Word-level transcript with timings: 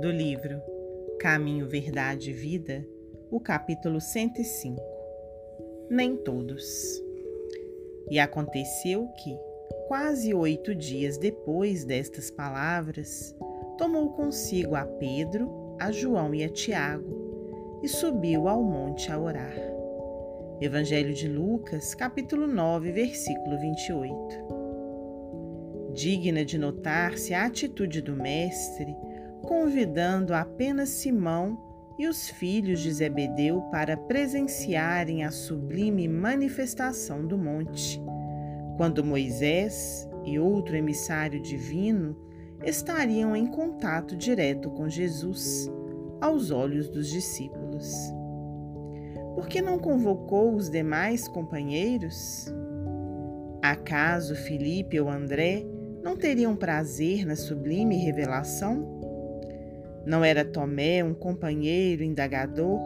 do 0.00 0.10
livro 0.10 0.60
Caminho, 1.18 1.66
Verdade 1.66 2.30
e 2.30 2.32
Vida, 2.34 2.86
o 3.30 3.40
capítulo 3.40 3.98
105. 3.98 4.78
Nem 5.88 6.16
todos. 6.16 7.02
E 8.10 8.18
aconteceu 8.18 9.08
que, 9.22 9.34
quase 9.88 10.34
oito 10.34 10.74
dias 10.74 11.16
depois 11.16 11.84
destas 11.86 12.30
palavras, 12.30 13.34
tomou 13.78 14.10
consigo 14.10 14.74
a 14.74 14.84
Pedro, 14.84 15.76
a 15.80 15.90
João 15.90 16.34
e 16.34 16.44
a 16.44 16.48
Tiago 16.50 17.80
e 17.82 17.88
subiu 17.88 18.48
ao 18.48 18.62
monte 18.62 19.10
a 19.10 19.18
orar. 19.18 19.56
Evangelho 20.60 21.14
de 21.14 21.26
Lucas, 21.26 21.94
capítulo 21.94 22.46
9, 22.46 22.92
versículo 22.92 23.58
28. 23.58 24.56
Digna 25.94 26.44
de 26.44 26.58
notar-se 26.58 27.32
a 27.32 27.46
atitude 27.46 28.02
do 28.02 28.14
Mestre, 28.14 28.94
convidando 29.46 30.34
apenas 30.34 30.90
Simão 30.90 31.58
e 31.98 32.06
os 32.06 32.28
filhos 32.28 32.80
de 32.80 32.92
Zebedeu 32.92 33.62
para 33.70 33.96
presenciarem 33.96 35.24
a 35.24 35.30
sublime 35.30 36.06
manifestação 36.06 37.26
do 37.26 37.38
monte, 37.38 38.02
quando 38.76 39.04
Moisés 39.04 40.06
e 40.24 40.38
outro 40.38 40.76
emissário 40.76 41.40
divino 41.40 42.16
estariam 42.64 43.34
em 43.34 43.46
contato 43.46 44.16
direto 44.16 44.70
com 44.70 44.88
Jesus, 44.88 45.70
aos 46.20 46.50
olhos 46.50 46.88
dos 46.88 47.08
discípulos. 47.08 47.90
Por 49.34 49.48
que 49.48 49.62
não 49.62 49.78
convocou 49.78 50.54
os 50.54 50.68
demais 50.68 51.28
companheiros? 51.28 52.52
Acaso 53.62 54.34
Felipe 54.34 54.98
ou 55.00 55.08
André 55.08 55.64
não 56.02 56.16
teriam 56.16 56.56
prazer 56.56 57.26
na 57.26 57.36
sublime 57.36 57.96
revelação? 57.96 59.05
Não 60.06 60.24
era 60.24 60.44
Tomé 60.44 61.02
um 61.02 61.12
companheiro 61.12 62.04
indagador, 62.04 62.80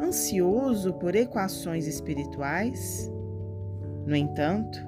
ansioso 0.00 0.94
por 0.94 1.16
equações 1.16 1.88
espirituais? 1.88 3.10
No 4.06 4.14
entanto, 4.14 4.78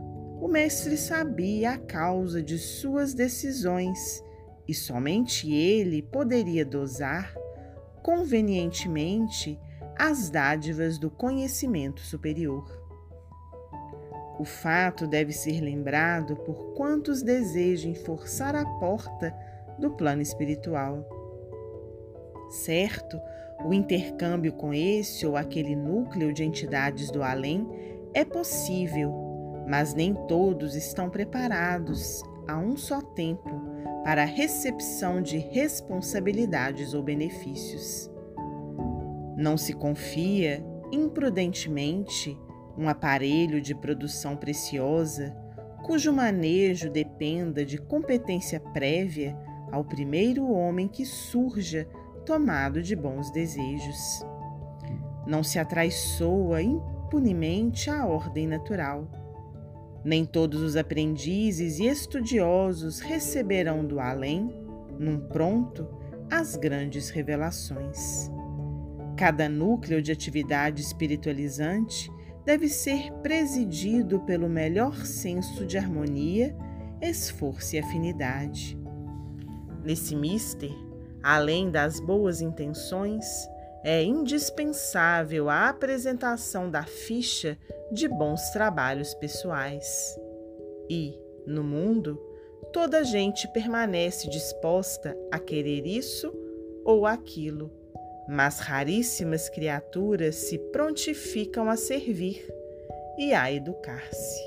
o 0.40 0.46
Mestre 0.46 0.96
sabia 0.96 1.72
a 1.72 1.78
causa 1.78 2.40
de 2.40 2.58
suas 2.58 3.12
decisões 3.12 4.22
e 4.68 4.72
somente 4.72 5.52
ele 5.52 6.00
poderia 6.00 6.64
dosar 6.64 7.34
convenientemente 8.02 9.58
as 9.98 10.30
dádivas 10.30 10.96
do 10.96 11.10
conhecimento 11.10 12.00
superior. 12.00 12.64
O 14.38 14.44
fato 14.44 15.06
deve 15.06 15.32
ser 15.32 15.60
lembrado 15.60 16.36
por 16.36 16.74
quantos 16.74 17.22
desejem 17.22 17.94
forçar 17.94 18.54
a 18.54 18.64
porta 18.78 19.34
do 19.78 19.90
plano 19.92 20.22
espiritual. 20.22 21.13
Certo, 22.54 23.20
o 23.64 23.74
intercâmbio 23.74 24.52
com 24.52 24.72
esse 24.72 25.26
ou 25.26 25.36
aquele 25.36 25.74
núcleo 25.74 26.32
de 26.32 26.44
entidades 26.44 27.10
do 27.10 27.20
além 27.20 27.68
é 28.14 28.24
possível, 28.24 29.12
mas 29.68 29.92
nem 29.92 30.14
todos 30.28 30.76
estão 30.76 31.10
preparados 31.10 32.22
a 32.46 32.56
um 32.56 32.76
só 32.76 33.00
tempo 33.00 33.50
para 34.04 34.22
a 34.22 34.26
recepção 34.26 35.20
de 35.20 35.36
responsabilidades 35.36 36.94
ou 36.94 37.02
benefícios. 37.02 38.08
Não 39.36 39.56
se 39.56 39.72
confia 39.72 40.64
imprudentemente 40.92 42.38
um 42.78 42.88
aparelho 42.88 43.60
de 43.60 43.74
produção 43.74 44.36
preciosa, 44.36 45.34
cujo 45.84 46.12
manejo 46.12 46.88
dependa 46.88 47.64
de 47.64 47.78
competência 47.78 48.60
prévia 48.60 49.36
ao 49.72 49.84
primeiro 49.84 50.48
homem 50.48 50.86
que 50.86 51.04
surja 51.04 51.88
tomado 52.24 52.82
de 52.82 52.96
bons 52.96 53.30
desejos. 53.30 54.24
Não 55.26 55.42
se 55.42 55.58
atraiçoa 55.58 56.62
impunemente 56.62 57.90
à 57.90 58.06
ordem 58.06 58.46
natural. 58.46 59.08
Nem 60.04 60.24
todos 60.24 60.60
os 60.60 60.76
aprendizes 60.76 61.78
e 61.78 61.86
estudiosos 61.86 63.00
receberão 63.00 63.84
do 63.84 63.98
além, 63.98 64.54
num 64.98 65.18
pronto, 65.18 65.88
as 66.30 66.56
grandes 66.56 67.10
revelações. 67.10 68.30
Cada 69.16 69.48
núcleo 69.48 70.02
de 70.02 70.12
atividade 70.12 70.82
espiritualizante 70.82 72.10
deve 72.44 72.68
ser 72.68 73.10
presidido 73.22 74.20
pelo 74.20 74.48
melhor 74.48 75.06
senso 75.06 75.64
de 75.64 75.78
harmonia, 75.78 76.54
esforço 77.00 77.76
e 77.76 77.78
afinidade. 77.78 78.78
Nesse 79.82 80.14
mister, 80.14 80.72
além 81.24 81.70
das 81.70 81.98
boas 81.98 82.40
intenções, 82.40 83.24
é 83.82 84.02
indispensável 84.02 85.48
a 85.48 85.68
apresentação 85.68 86.70
da 86.70 86.84
ficha 86.84 87.58
de 87.90 88.06
bons 88.06 88.50
trabalhos 88.50 89.14
pessoais. 89.14 90.18
E, 90.88 91.18
no 91.46 91.64
mundo, 91.64 92.20
toda 92.72 93.04
gente 93.04 93.48
permanece 93.48 94.28
disposta 94.28 95.16
a 95.32 95.38
querer 95.38 95.86
isso 95.86 96.32
ou 96.84 97.06
aquilo 97.06 97.70
mas 98.26 98.58
raríssimas 98.58 99.48
criaturas 99.48 100.34
se 100.34 100.58
prontificam 100.58 101.68
a 101.68 101.76
servir 101.76 102.46
e 103.18 103.32
a 103.32 103.52
educar-se. 103.52 104.42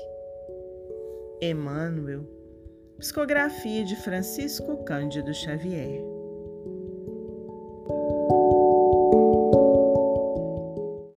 Emmanuel, 1.40 2.26
psicografia 2.98 3.84
de 3.84 3.94
Francisco 3.96 4.84
Cândido 4.84 5.32
Xavier. 5.32 6.17